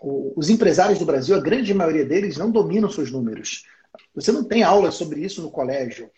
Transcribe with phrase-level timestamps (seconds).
[0.00, 3.64] os empresários do Brasil, a grande maioria deles, não dominam seus números.
[4.14, 6.10] Você não tem aula sobre isso no colégio.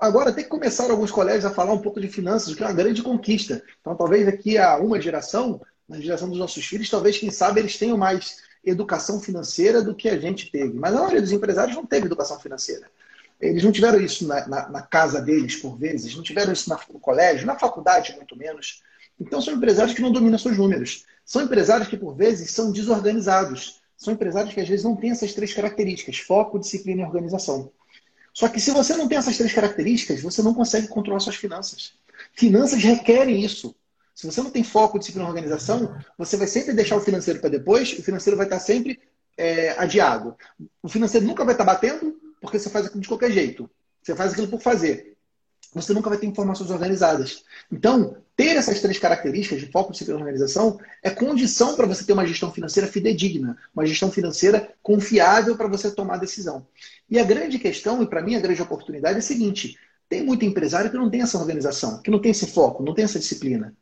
[0.00, 2.66] Agora tem que começar alguns colégios a falar um pouco de finanças, o que é
[2.66, 3.62] uma grande conquista.
[3.80, 7.76] Então, talvez daqui a uma geração, na geração dos nossos filhos, talvez, quem sabe, eles
[7.76, 10.74] tenham mais educação financeira do que a gente teve.
[10.74, 12.86] Mas a maioria dos empresários não teve educação financeira.
[13.40, 16.78] Eles não tiveram isso na, na, na casa deles, por vezes, não tiveram isso na,
[16.90, 18.82] no colégio, na faculdade, muito menos.
[19.20, 21.04] Então, são empresários que não dominam seus números.
[21.24, 23.80] São empresários que, por vezes, são desorganizados.
[23.96, 27.70] São empresários que, às vezes, não têm essas três características: foco, disciplina e organização.
[28.34, 31.92] Só que se você não tem essas três características, você não consegue controlar suas finanças.
[32.34, 33.74] Finanças requerem isso.
[34.14, 37.50] Se você não tem foco, disciplina e organização, você vai sempre deixar o financeiro para
[37.50, 39.00] depois, o financeiro vai estar sempre
[39.36, 40.36] é, adiado.
[40.82, 43.68] O financeiro nunca vai estar batendo, porque você faz aquilo de qualquer jeito.
[44.02, 45.11] Você faz aquilo por fazer.
[45.74, 47.44] Você nunca vai ter informações organizadas.
[47.70, 52.12] Então, ter essas três características de foco, disciplina e organização é condição para você ter
[52.12, 56.66] uma gestão financeira fidedigna, uma gestão financeira confiável para você tomar decisão.
[57.08, 60.44] E a grande questão, e para mim a grande oportunidade é a seguinte: tem muito
[60.44, 63.74] empresário que não tem essa organização, que não tem esse foco, não tem essa disciplina.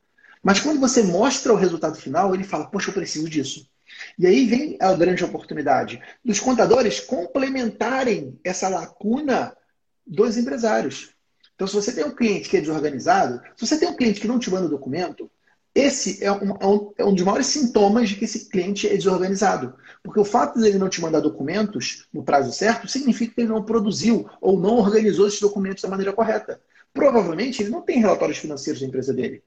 [0.43, 3.69] Mas quando você mostra o resultado final, ele fala: Poxa, eu preciso disso.
[4.17, 9.57] E aí vem a grande oportunidade dos contadores complementarem essa lacuna
[10.07, 11.11] dos empresários.
[11.61, 14.27] Então, se você tem um cliente que é desorganizado, se você tem um cliente que
[14.27, 15.31] não te manda documento,
[15.75, 18.97] esse é um, é um, é um dos maiores sintomas de que esse cliente é
[18.97, 19.75] desorganizado.
[20.03, 23.51] Porque o fato de ele não te mandar documentos no prazo certo significa que ele
[23.51, 26.63] não produziu ou não organizou esses documentos da maneira correta.
[26.95, 29.43] Provavelmente ele não tem relatórios financeiros da empresa dele.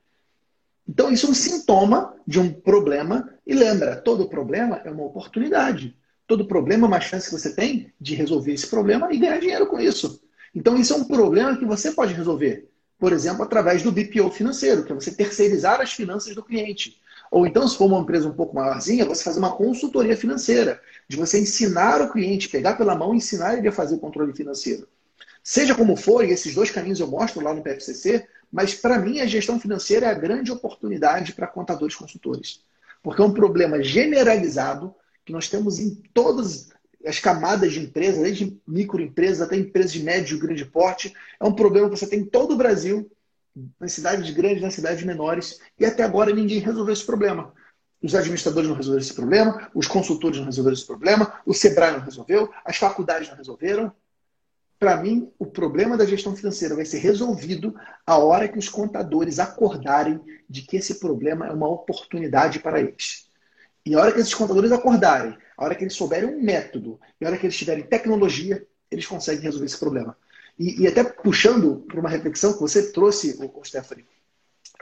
[0.88, 3.28] Então, isso é um sintoma de um problema.
[3.44, 5.97] E lembra, todo problema é uma oportunidade.
[6.28, 9.66] Todo problema é uma chance que você tem de resolver esse problema e ganhar dinheiro
[9.66, 10.22] com isso.
[10.53, 12.69] Então, isso é um problema que você pode resolver.
[12.99, 17.01] Por exemplo, através do BPO financeiro, que é você terceirizar as finanças do cliente.
[17.31, 21.17] Ou então, se for uma empresa um pouco maiorzinha, você fazer uma consultoria financeira, de
[21.17, 24.87] você ensinar o cliente, pegar pela mão e ensinar ele a fazer o controle financeiro.
[25.43, 29.19] Seja como for, e esses dois caminhos eu mostro lá no PFCC, mas para mim
[29.19, 32.61] a gestão financeira é a grande oportunidade para contadores consultores.
[33.01, 34.94] Porque é um problema generalizado
[35.25, 36.69] que nós temos em todas
[37.06, 41.14] as camadas de empresas, desde microempresas até empresas de médio e grande porte.
[41.40, 43.12] É um problema que você tem em todo o Brasil,
[43.80, 47.53] nas cidades grandes, nas cidades menores, e até agora ninguém resolveu esse problema.
[48.02, 52.02] Os administradores não resolveram esse problema, os consultores não resolveram esse problema, o Sebrae não
[52.02, 53.94] resolveu, as faculdades não resolveram.
[54.78, 57.74] Para mim, o problema da gestão financeira vai ser resolvido
[58.06, 63.30] a hora que os contadores acordarem de que esse problema é uma oportunidade para eles.
[63.85, 67.25] E a hora que esses contadores acordarem a hora que eles souberem um método e
[67.25, 70.17] a hora que eles tiverem tecnologia, eles conseguem resolver esse problema.
[70.57, 74.05] E, e até puxando para uma reflexão que você trouxe, o, Stephanie,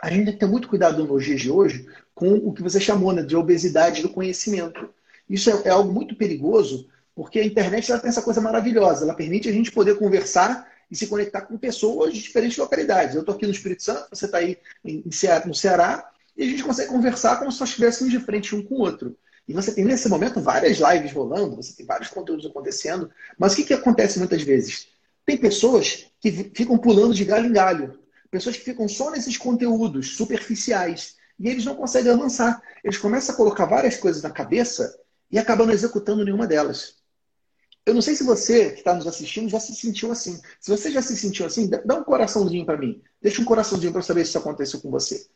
[0.01, 2.79] a gente tem que ter muito cuidado nos dias de hoje com o que você
[2.79, 4.89] chamou né, de obesidade do conhecimento.
[5.29, 9.05] Isso é, é algo muito perigoso, porque a internet ela tem essa coisa maravilhosa.
[9.05, 13.15] Ela permite a gente poder conversar e se conectar com pessoas de diferentes localidades.
[13.15, 15.03] Eu estou aqui no Espírito Santo, você está aí em,
[15.45, 16.11] no Ceará,
[16.41, 19.15] e a gente consegue conversar como se nós estivéssemos de frente um com o outro.
[19.47, 23.11] E você tem nesse momento várias lives rolando, você tem vários conteúdos acontecendo.
[23.37, 24.87] Mas o que, que acontece muitas vezes?
[25.23, 27.99] Tem pessoas que ficam pulando de galho em galho.
[28.31, 31.15] Pessoas que ficam só nesses conteúdos superficiais.
[31.39, 32.59] E eles não conseguem avançar.
[32.83, 34.97] Eles começam a colocar várias coisas na cabeça
[35.29, 36.95] e acabam não executando nenhuma delas.
[37.85, 40.41] Eu não sei se você que está nos assistindo já se sentiu assim.
[40.59, 42.99] Se você já se sentiu assim, dá um coraçãozinho para mim.
[43.21, 45.27] Deixa um coraçãozinho para saber se isso aconteceu com você.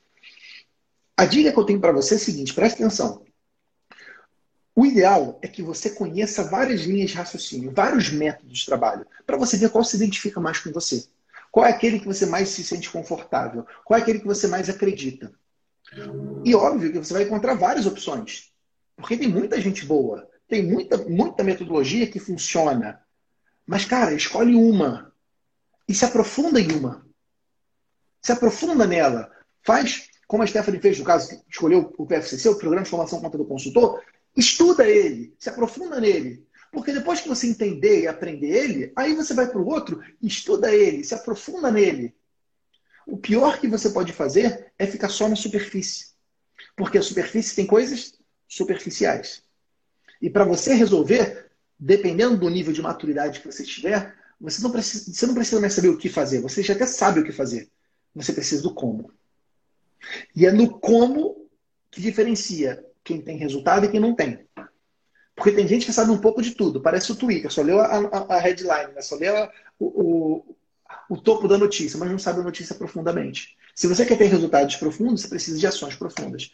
[1.18, 3.24] A dica que eu tenho para você é a seguinte: preste atenção.
[4.76, 9.38] O ideal é que você conheça várias linhas de raciocínio, vários métodos de trabalho, para
[9.38, 11.06] você ver qual se identifica mais com você.
[11.50, 13.66] Qual é aquele que você mais se sente confortável?
[13.86, 15.32] Qual é aquele que você mais acredita?
[16.44, 18.52] E óbvio que você vai encontrar várias opções.
[18.98, 23.02] Porque tem muita gente boa, tem muita, muita metodologia que funciona.
[23.66, 25.14] Mas, cara, escolhe uma
[25.88, 27.06] e se aprofunda em uma.
[28.22, 29.32] Se aprofunda nela.
[29.64, 33.38] Faz como a Stephanie fez no caso, escolheu o PFCC, o Programa de Formação Conta
[33.38, 34.02] do Consultor,
[34.36, 36.46] Estuda ele, se aprofunda nele.
[36.72, 40.74] Porque depois que você entender e aprender ele, aí você vai para o outro, estuda
[40.74, 42.14] ele, se aprofunda nele.
[43.08, 46.08] O pior que você pode fazer é ficar só na superfície.
[46.76, 49.42] Porque a superfície tem coisas superficiais.
[50.22, 51.50] E para você resolver,
[51.80, 55.72] dependendo do nível de maturidade que você tiver, você não, precisa, você não precisa mais
[55.72, 56.42] saber o que fazer.
[56.42, 57.70] Você já até sabe o que fazer.
[58.14, 59.14] Você precisa do como.
[60.36, 61.48] E é no como
[61.92, 64.46] que diferencia quem tem resultado e quem não tem.
[65.36, 67.86] Porque tem gente que sabe um pouco de tudo, parece o Twitter, só leu a,
[67.86, 69.02] a, a headline, né?
[69.02, 70.56] só leu a, o, o,
[71.10, 73.56] o topo da notícia, mas não sabe a notícia profundamente.
[73.76, 76.52] Se você quer ter resultados profundos, você precisa de ações profundas.